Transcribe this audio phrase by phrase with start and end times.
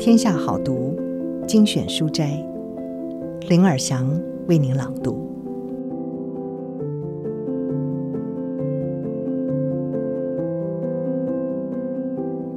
[0.00, 0.98] 天下好读
[1.46, 2.42] 精选书斋，
[3.50, 4.10] 林尔祥
[4.48, 5.28] 为您朗读。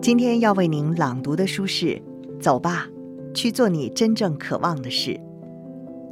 [0.02, 1.88] 今天要为您朗读的书是
[2.40, 2.88] 《走吧，
[3.34, 5.12] 去做你真正渴望的事》，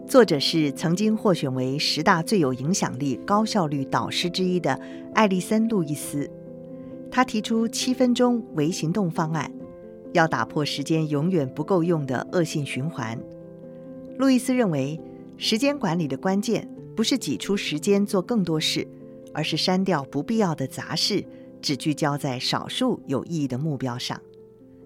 [0.06, 4.78] 作者是曾经获选为十大最有影响力、高效率导师之一的
[5.14, 6.30] 艾莉森·路易斯。
[7.10, 9.50] 他提出七分钟为行动方案，
[10.14, 13.20] 要打破时间永远不够用的恶性循环。
[14.18, 15.00] 路易斯认为，
[15.38, 18.88] 时间管理的关键不是挤出时间做更多事，
[19.34, 21.26] 而是删掉不必要的杂事，
[21.62, 24.20] 只聚焦在少数有意义的目标上。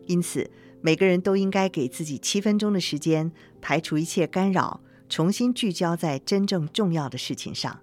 [0.06, 0.50] 因此，
[0.82, 7.80] 每个人都应该给自己七分钟的时间，排除一切干扰，重新聚焦在真正重要的事情上。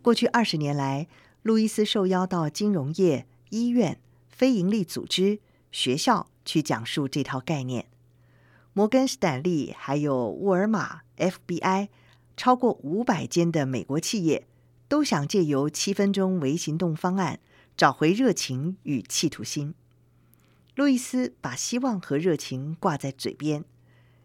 [0.00, 1.08] 过去二十年来，
[1.42, 7.86] 路易斯受邀到金融业、医院、非营利组织、学校去讲述这套概念。
[8.72, 11.88] 摩根士丹利还有沃尔玛、FBI，
[12.36, 14.46] 超过五百间的美国企业
[14.88, 17.40] 都想借由七分钟微行动方案
[17.76, 19.74] 找回热情与企图心。
[20.74, 23.64] 路易斯把希望和热情挂在嘴边，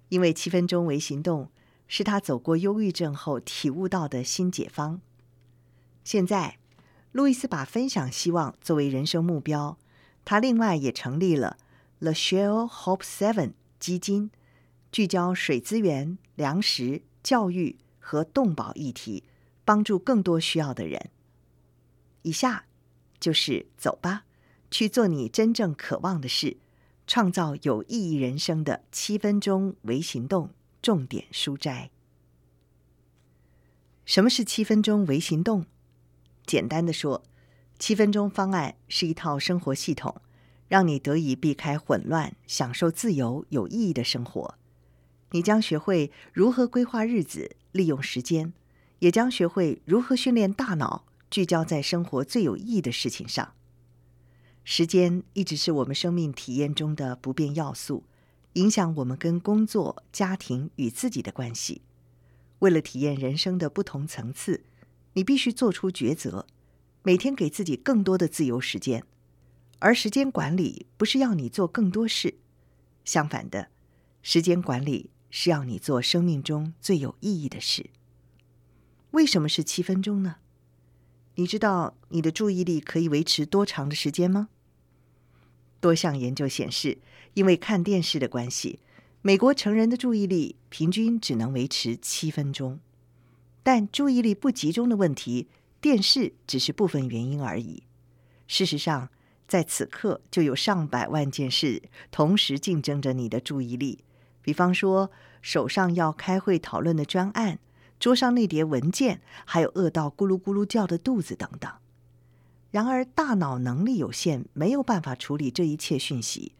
[0.09, 1.49] 因为七分钟微行动
[1.87, 5.01] 是他走过忧郁症后体悟到的新解方。
[6.03, 6.57] 现在。
[7.11, 9.77] 路易斯把分享希望作为人生目标，
[10.25, 11.57] 他另外也成立了
[11.99, 14.31] The Share Hope Seven 基金，
[14.91, 19.23] 聚焦水资源、粮食、教育和动保议题，
[19.63, 21.11] 帮助更多需要的人。
[22.23, 22.65] 以下
[23.19, 24.25] 就是走吧，
[24.71, 26.57] 去做你真正渴望的事，
[27.05, 30.49] 创造有意义人生的七分钟微行动
[30.81, 31.91] 重点书斋。
[34.05, 35.65] 什么是七分钟微行动？
[36.45, 37.23] 简单的说，
[37.77, 40.21] 七分钟方案是一套生活系统，
[40.67, 44.55] 让你得以避开混乱，享受自由、有意义的生活。
[45.31, 48.53] 你将学会如何规划日子、利用时间，
[48.99, 53.53] 也将学会如何训练大脑，聚焦在生活最有意义的事情上。
[54.63, 58.05] 时间一直是我们生命体验中的不变要素，
[58.53, 61.81] 影响我们跟工作、家庭与自己的关系。
[62.59, 64.63] 为了体验人生的不同层次，
[65.13, 66.47] 你必须做出抉择，
[67.05, 69.03] 每天给自己更多的自由时间，
[69.77, 72.33] 而时间管理不是要你做更多事，
[73.03, 73.67] 相反的，
[74.23, 77.91] 时间管理是要你做生命中最有意义的事。
[79.11, 80.37] 为什么是七分钟呢？
[81.35, 84.49] 你知道你的注意力可以维持多长的时间吗？
[85.79, 86.97] 多项研究显示，
[87.35, 88.79] 因为看电视的关系，
[89.21, 92.79] 美国成人的注意力平均只能维持七分钟。
[93.61, 95.47] 但注意力不集中的问题，
[95.81, 97.83] 电视只是部分原因而已。
[98.47, 99.09] 事实上，
[99.47, 104.03] 在此刻就有上百万件事同时竞争着你的注意力。
[104.41, 107.59] 比方说，手上要开会讨论的专案，
[107.99, 111.71] 桌上那叠文件，还有饿到咕噜咕噜叫的肚子等等。
[112.71, 116.53] 然而，大脑能力有限，没有办法处理这一切讯息。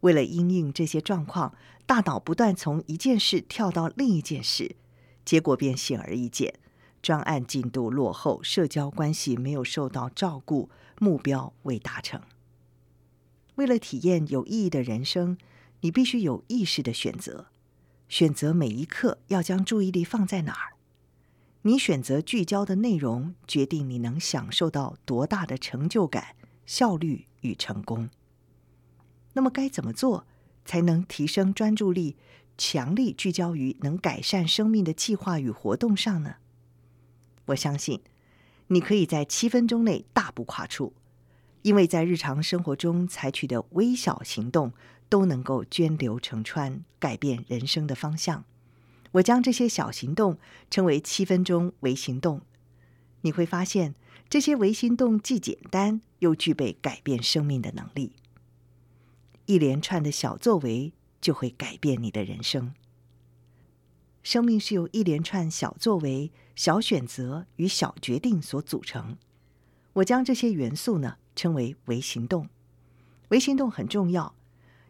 [0.00, 4.76] 为了应应这些状况，大脑不断从一件事跳到另一件事。
[5.24, 6.54] 结果便显而易见，
[7.02, 10.68] 专案进度落后，社交关系没有受到照顾，
[10.98, 12.20] 目标未达成。
[13.56, 15.36] 为了体验有意义的人生，
[15.80, 17.46] 你必须有意识的选择，
[18.08, 20.76] 选择每一刻要将注意力放在哪儿。
[21.62, 28.08] 你选择聚焦的内容，决定你能享受到多大的成就感、效率与成功。
[29.34, 30.26] 那么该怎么做
[30.64, 32.16] 才能提升专注力？
[32.56, 36.36] 强力聚焦于能改善生命的计划与活动上呢？
[37.50, 38.00] 我相信
[38.68, 40.92] 你可以在七分钟内大步跨出，
[41.62, 44.72] 因为在日常生活中采取的微小行动
[45.08, 48.44] 都能够涓流成川，改变人生的方向。
[49.12, 50.38] 我将这些小行动
[50.70, 52.42] 称为七分钟微行动。
[53.22, 53.94] 你会发现，
[54.28, 58.12] 这些微行动既简单又具备改变生命的能力。
[59.46, 60.92] 一连串的小作为。
[61.20, 62.72] 就会改变你的人生。
[64.22, 69.16] 生命是由一连串小作为、小选择与小决定所组成。
[69.94, 72.48] 我将这些元素呢称为微行动。
[73.28, 74.34] 微行动很重要，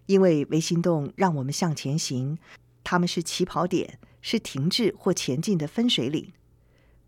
[0.06, 2.38] 因为微行动让我们向前行。
[2.82, 6.32] 它们是起跑点，是停滞或前进的分水岭。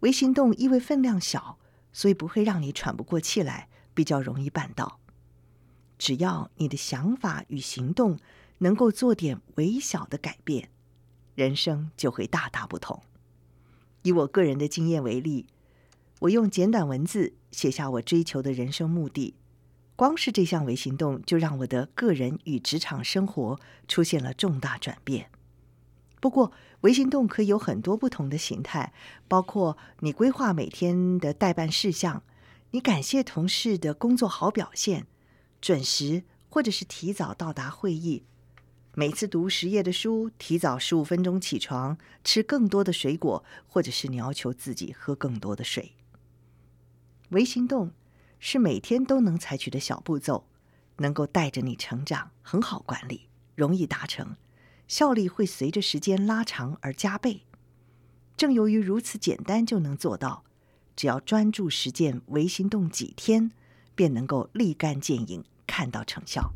[0.01, 1.59] 微行动因为分量小，
[1.93, 5.01] 所以不会让你喘不过气来，比较容易办到。
[5.99, 8.19] 只要你的想法与行动。
[8.59, 10.71] 能够做点微小的改变，
[11.35, 13.03] 人生就会大大不同。
[14.03, 15.47] 以我个人的经验为例，
[16.21, 19.35] 我用简短文字写下我追求的人生目的。
[19.95, 25.31] 光是这项微行动，就让我的个人与职场生活出现了重大转变。
[26.21, 28.93] 不过，微行动可以有很多不同的形态，
[29.29, 32.23] 包括你规划每天的待办事项，
[32.71, 35.07] 你感谢同事的工作好表现，
[35.61, 38.25] 准时或者是提早到达会议，
[38.95, 45.93] 每次读十页的书，提早十五分钟起床，吃更多的水果，或者是你要求自己喝更多的水。
[47.31, 47.93] 微行动
[48.39, 50.47] 是每天都能采取的小步骤，
[50.99, 54.37] 能够带着你成长，很好管理，容易达成，
[54.87, 57.45] 效率会随着时间拉长而加倍。
[58.37, 60.45] 正由于如此简单就能做到，
[60.95, 63.53] 只要专注实践微行动几天，
[63.95, 66.53] 便能够立竿见影，看到成效。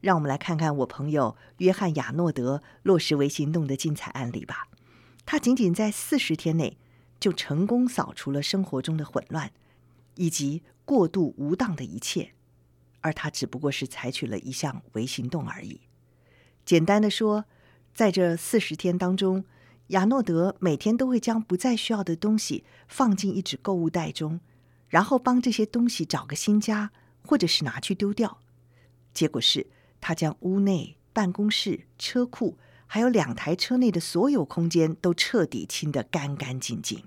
[0.00, 4.68] 让我们来看看我朋友约翰·亚诺德落实为行动的精彩案例吧。
[5.26, 6.78] 他仅仅在四十天内，
[7.20, 9.52] 就成功扫除了生活中的混乱，
[10.16, 12.32] 以及过度无当的一切，
[13.00, 15.80] 而他只不过是采取了一项微行动而已。
[16.64, 17.44] 简单的说，
[17.94, 19.44] 在这四十天当中，
[19.88, 24.40] 亚诺德每天都会将不再需要的东西放进一纸购物袋中，
[24.88, 26.90] 然后帮这些东西找个新家，
[27.24, 28.38] 或者是拿去丢掉。
[29.12, 29.66] 结果是，
[30.00, 32.56] 他将屋内、办公室、车库，
[32.86, 37.04] 还有两台车内的所有空间都彻底清得干干净净。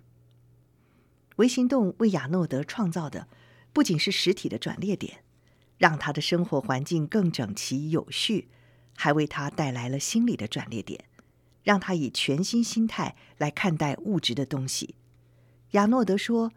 [1.38, 3.28] 微行动为亚诺德创造的
[3.74, 5.24] 不仅是实体的转捩点，
[5.78, 8.50] 让他的生活环境更整齐有序，
[8.96, 11.06] 还为他带来了心理的转捩点，
[11.64, 14.94] 让他以全新心态来看待物质的东西。
[15.72, 16.52] 亚诺德说：“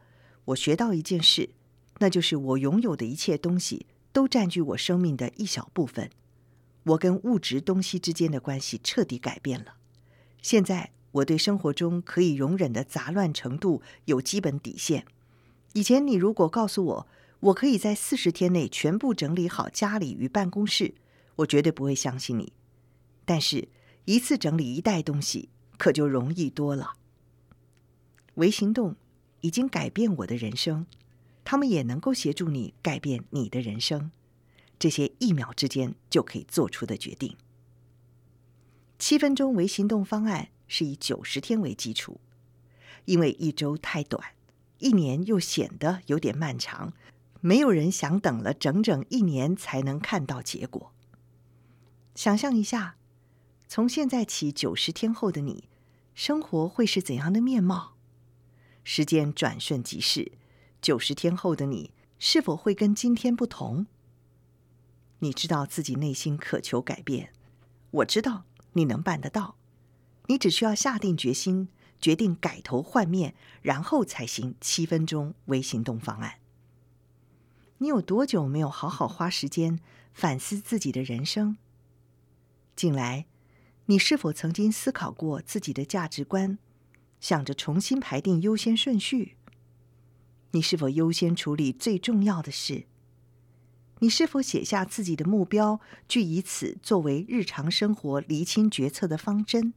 [0.46, 1.48] 我学到一件事，
[2.00, 6.10] 那就是我拥有的一切东西都占据我生命的一小部分。”
[6.86, 9.74] 我跟物质东西之间的关系彻底改变了。
[10.40, 15.04] 现在我对生活中可以容忍的杂乱程度有基本底线。
[15.72, 17.06] 以前你如果告诉我，
[17.40, 20.94] 我可以在四十天内全部整理好家里与办公室，
[21.36, 22.52] 我绝对不会相信你。
[23.24, 23.68] 但是，
[24.04, 26.94] 一次整理一袋东西，可就容易多了。
[28.34, 28.94] 微行动
[29.40, 30.86] 已经改变我的人生，
[31.44, 34.12] 他们也能够协助你改变你的人生。
[34.78, 37.36] 这些一秒之间就可以做出的决定。
[38.98, 42.20] 七分钟为行动方案是以九十天为基础，
[43.04, 44.22] 因为一周太短，
[44.78, 46.92] 一年又显得有点漫长，
[47.40, 50.92] 没有人想等了整整一年才能看到结果。
[52.14, 52.96] 想象一下，
[53.68, 55.68] 从现在起九十天后的你，
[56.14, 57.94] 生活会是怎样的面貌？
[58.82, 60.32] 时间转瞬即逝，
[60.80, 63.86] 九十天后的你是否会跟今天不同？
[65.20, 67.32] 你知道自己内心渴求改变，
[67.90, 69.56] 我知道你能办得到。
[70.26, 71.68] 你只需要下定决心，
[72.00, 76.40] 决定改头换面，然后才行七分钟微行动方案。
[77.78, 79.78] 你有多久没有好好花时间
[80.12, 81.56] 反思自己的人生？
[82.74, 83.26] 近来，
[83.86, 86.58] 你是否曾经思考过自己的价值观，
[87.20, 89.36] 想着重新排定优先顺序？
[90.50, 92.86] 你是否优先处理最重要的事？
[94.00, 99.72] 你是否写下自己的目标，据以此作为日常生活厘清决策的方针？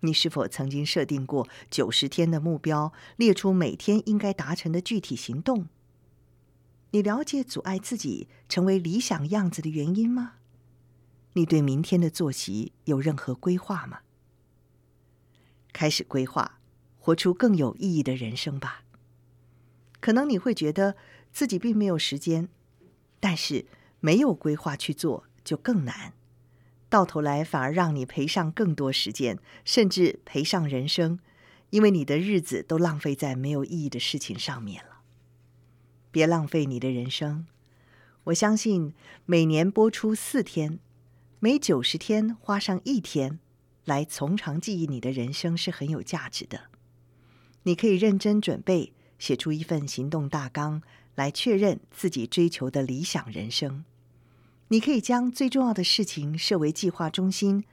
[0.00, 5.68] 你是否曾经设定过九十天的目标，列出每天应该达成的具体行动？
[6.90, 10.34] 你了解阻碍自己成为理想样子的原因吗？
[11.32, 14.00] 你对明天的作息有任何规划吗？
[15.72, 16.58] 开始规划，
[16.98, 18.84] 活出更有意义的人生吧。
[20.00, 20.96] 可能你会觉得
[21.32, 22.50] 自己并没有时间。
[23.26, 23.66] 但是
[23.98, 26.12] 没有规划去做就更难，
[26.88, 31.18] 到头来反而让你赔上更多时间，甚至赔上人生，
[31.70, 35.00] 因为你的日子都浪费在没有意义的事情上面了。
[36.12, 37.48] 别浪费你的人生，
[38.26, 40.78] 我相信每年播出四天，
[41.40, 43.40] 每九十天花上一天
[43.84, 46.70] 来从长计议你的人生是很有价值的。
[47.64, 50.80] 你可以认真准备，写出一份行动大纲。
[51.16, 53.84] 来确认自己追求的理想人生，
[54.68, 57.64] 你可以将最重要的事情设为计划中心，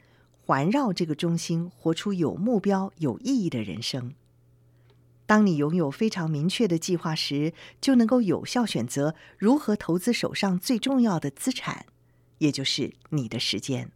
[0.46, 4.14] 环绕这个中心，活出有目标、有意义的人生。
[5.26, 11.86] 当你拥有非常明确的计划时，就能够有效选择如何投资手上最重要的资产，
[12.38, 13.92] 也就是你的时间。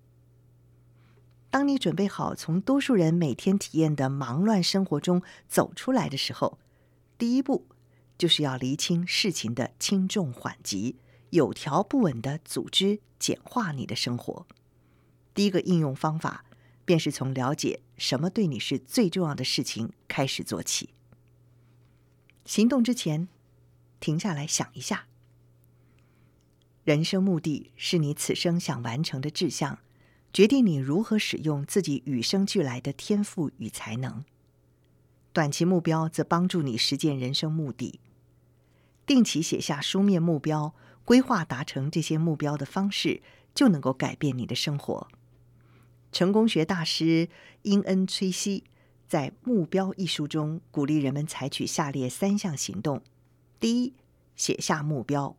[1.50, 6.60] 当你准备好从多数人每天体验的忙乱生活中走出来的时候，
[7.18, 7.66] 第一步。
[8.18, 10.96] 就是要厘清事情的轻重缓急，
[11.30, 14.48] 有条不紊地组织简化你的生活。
[15.34, 16.46] 第一个应用方法，
[16.84, 20.90] 便是从了解什么对你是最重要的事情开始做起。
[22.46, 23.28] 行动之前，
[24.00, 25.08] 停下来想一下，
[26.84, 29.80] 人生目的是你此生想完成的志向，
[30.34, 34.24] 决定你如何使用自己与生俱来的天赋与才能。
[35.34, 38.00] 短期目标则帮助你实践人生目的。
[39.08, 43.24] 定期写下书面目标，规划达成这些目标的方式，
[43.56, 45.08] 就能够改变你的生活。
[46.12, 47.30] 成功学大师
[47.62, 48.66] 殷恩·崔西
[49.08, 53.02] 在《目标》一书中鼓励人们采取下列三项行动：
[53.62, 53.94] 第一，
[54.36, 55.38] 写下目标。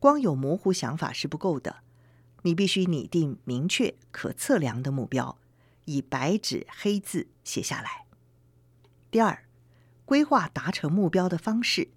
[0.00, 1.76] 光有模糊想法是不够的，
[2.42, 5.38] 你必须拟定明确、可测量的目标，
[5.84, 8.06] 以白纸黑字写下来。
[9.12, 9.44] 第二，
[10.04, 11.88] 规划达成目标的方式，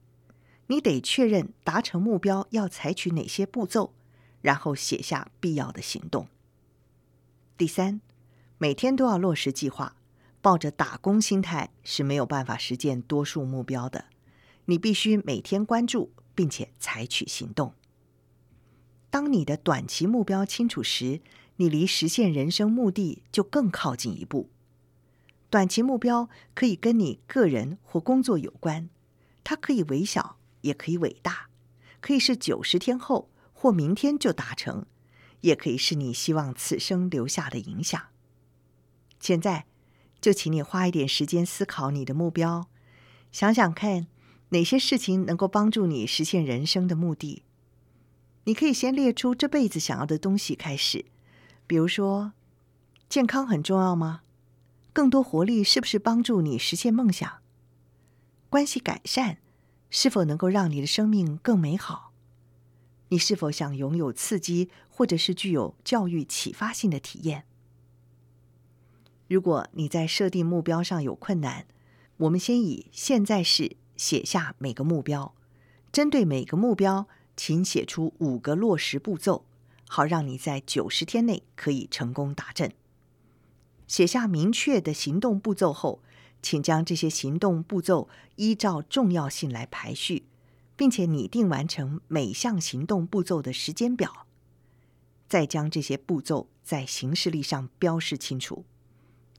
[0.69, 3.91] 你得确认达成目标要采取哪些步骤，
[4.41, 6.27] 然后写下必要的行动。
[7.57, 8.01] 第三，
[8.59, 9.95] 每天都要落实计划，
[10.41, 14.05] 抱着打工心态是没有办法实现多数目标的。
[14.65, 17.73] 你必须每天关注，并且采取行动。
[19.09, 21.21] 当你的短期目标清楚时，
[21.55, 24.51] 你离实现人生目的就更靠近一步。
[25.49, 28.87] 短期目标可以跟你个人或工作有关，
[29.43, 31.49] 它可以微小，也可以伟大，
[31.99, 34.85] 可以是九十天后或明天就达成。
[35.41, 38.07] 也可以是你希望此生留下的影响。
[39.21, 39.65] 现在，
[40.19, 42.67] 就请你花一点时间思考你的目标，
[43.31, 44.07] 想想看
[44.49, 47.43] 哪些事情能够帮助你实现人生的目的。
[48.43, 51.05] 你可以先列出这辈子想要的东西开始，
[51.65, 52.33] 比如说，
[53.07, 54.23] 健康很重要吗？
[54.91, 57.39] 更多活力是不是帮助你实现梦想？
[58.49, 59.37] 关系改善
[59.89, 62.13] 是否能够让你的生命更美好？
[63.09, 67.45] 你是否想拥有刺激，或者是具有教育启发性的体验？
[69.27, 71.65] 如果你在设定目标上有困难，
[72.17, 75.33] 我们先以现在式写下每个目标，
[75.91, 79.45] 针对每个目标，请写出五个落实步骤，
[79.87, 82.71] 好让你在九十天内可以成功达阵。
[83.87, 86.03] 写下明确的行动步骤后，
[86.41, 90.25] 请将这些行动步骤依照重要性来排序。
[90.79, 94.25] 并且拟定完成每项行动步骤的时间表，
[95.27, 98.63] 再将这些步骤在行事历上标示清楚。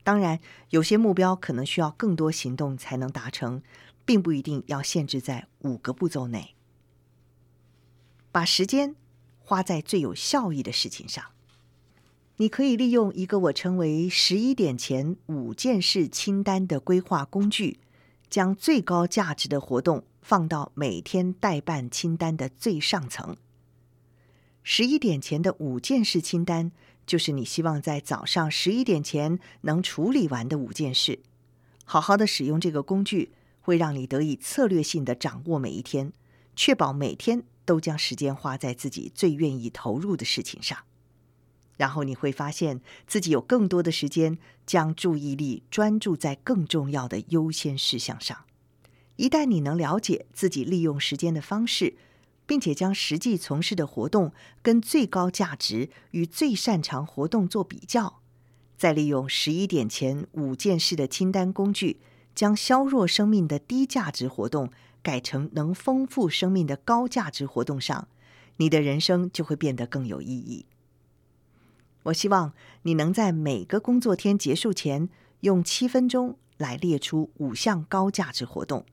[0.03, 0.39] 当然，
[0.69, 3.63] 有些目标可能需要更多行动才能达成，
[4.05, 6.55] 并不一定要限制在五个步骤内。
[8.31, 8.95] 把时间
[9.39, 11.25] 花在最有效益的事情上。
[12.41, 17.79] 你可以利用一个我称为“十一点前五件事清单”的规划工具，
[18.31, 20.05] 将最高价值的活动。
[20.23, 23.37] 放到每天待办清单的最上层。
[24.63, 26.73] 十一点前的五件事清单，
[27.07, 31.21] 就是你希望在早上十一点前能处理完的五件事。
[31.85, 36.13] 好好的使用这个工具，会让你得以策略性的掌握每一天，
[36.57, 40.79] 确保每天都将时间花在自己最愿意投入的事情上。
[41.81, 48.37] 然后你会发现自己有更多的时间，将注意力专注在更重要的优先事项上。
[49.17, 51.95] 一旦你能了解自己利用时间的方式，
[52.45, 58.21] 并且将实际从事的活动跟最高价值与最擅长活动做比较，
[58.77, 61.99] 再利用十一点前五件事的清单工具，
[62.35, 64.71] 将削弱生命的低价值活动
[65.03, 68.07] 改成能丰富生命的高价值活动上，
[68.59, 70.67] 你的人生就会变得更有意义。
[72.05, 72.53] 我希望
[72.83, 75.09] 你能在每个工作天结束前，
[75.41, 78.85] 用七分钟来列出五项高价值活动。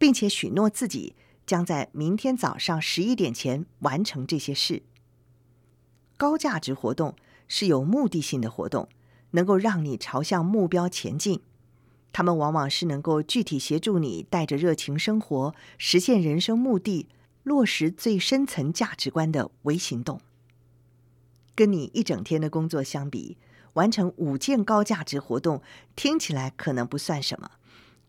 [0.00, 1.14] 并且许诺自己
[1.44, 4.82] 将在明天早上十一点前完成这些事。
[6.16, 7.14] 高价值活动
[7.46, 8.88] 是有目的性的活动，
[9.32, 11.42] 能够让你朝向目标前进。
[12.12, 17.06] 他们往往是能够具体协助你带着热情生活、实现人生目的、
[17.42, 20.18] 落实最深层价值观的微行动。
[21.60, 23.36] 跟你一整天的工作相比，
[23.74, 25.60] 完成五件高价值活动
[25.94, 27.50] 听起来可能不算什么，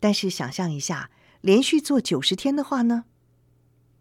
[0.00, 1.10] 但是想象一下。
[1.42, 3.04] 连续做九十天的话呢，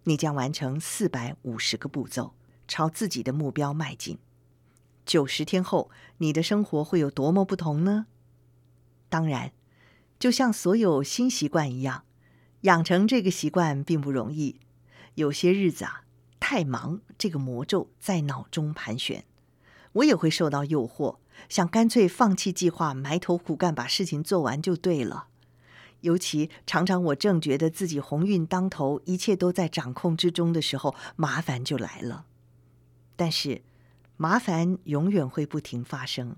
[0.05, 2.33] 你将完成四百五十个步骤，
[2.65, 4.19] 朝自己的目标迈进。
[5.05, 8.05] 九十天后，你的生活会有多么不同呢？
[9.09, 9.51] 当然，
[10.17, 12.05] 就像所有新习惯一样，
[12.61, 14.61] 养成这个习惯并不容易。
[15.15, 16.05] 有些日子啊，
[16.39, 19.25] 太忙，这个魔咒在脑中盘旋，
[19.93, 21.17] 我也会受到诱惑，
[21.49, 25.27] 想干脆放弃计划，埋头苦干，把事情做完就对了。
[26.01, 32.25] 尤其常常我正觉得自己鸿运当头，一切都在掌控之中的时候，麻烦就来了。
[33.15, 33.61] 但是，
[34.17, 36.35] 麻烦永远会不停发生。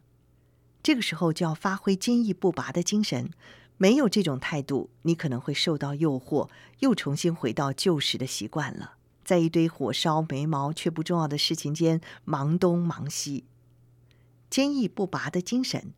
[0.81, 3.31] 这个时候就要发挥坚毅不拔的精神。
[3.77, 8.95] 没有这种态度，你可能会受到诱惑，又重新回到旧时的习惯了。
[9.23, 13.45] 在一堆火烧眉毛却不重要的事情间忙东忙西。
[14.49, 15.93] 坚毅不拔的精神，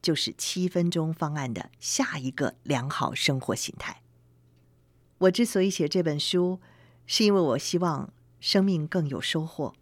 [0.00, 4.02] 就是七分钟方案的下一个良好生活形态。
[5.18, 6.60] 我之所以写这本书，
[7.06, 9.74] 是因为我希望生命更有收获。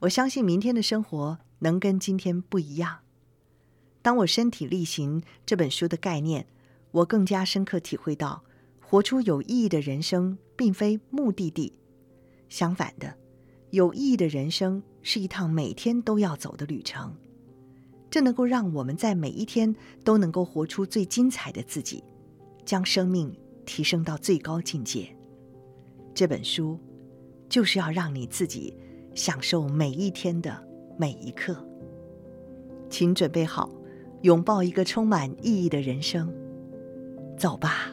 [0.00, 2.98] 我相信明天的生活能跟今天不一样。
[4.02, 6.46] 当我身体力行这本书的概念，
[6.90, 8.44] 我更加深刻体会到，
[8.80, 11.72] 活出有意义的人生并非目的地，
[12.48, 13.14] 相反的，
[13.70, 17.14] 有意义的人生是一趟每天都要走的旅程。
[18.10, 19.74] 这能够让我们在每一天
[20.04, 22.02] 都能够活出最精彩的自己，
[22.64, 25.08] 将生命提升到最高境界。
[26.14, 26.78] 这本书
[27.48, 28.76] 就是要让你自己。
[29.16, 30.62] 享受每一天的
[30.98, 31.56] 每一刻，
[32.90, 33.70] 请准备好，
[34.20, 36.30] 拥抱一个充满意义的人生。
[37.38, 37.90] 走吧，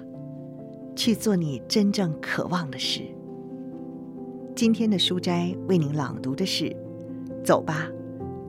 [0.97, 3.03] 去做你真正渴望的事。
[4.55, 6.75] 今天的书斋为您朗读的是：
[7.43, 7.89] 走吧，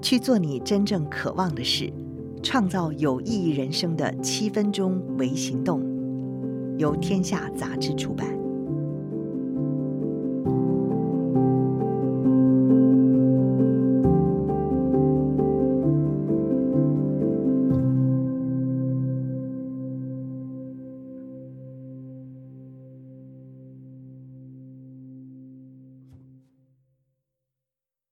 [0.03, 1.91] 去做你真正渴望的事，
[2.43, 5.83] 创造有意义人生的七分钟微行动。
[6.77, 8.44] 由天下杂志出版。